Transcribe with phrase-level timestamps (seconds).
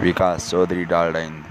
[0.00, 1.42] Vikas Chaudhary डालडाइन